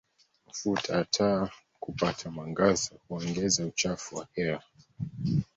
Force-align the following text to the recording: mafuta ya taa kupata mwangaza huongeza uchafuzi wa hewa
mafuta 0.47 0.97
ya 0.97 1.05
taa 1.05 1.49
kupata 1.79 2.31
mwangaza 2.31 2.91
huongeza 3.07 3.65
uchafuzi 3.65 4.19
wa 4.21 4.27
hewa 4.33 4.63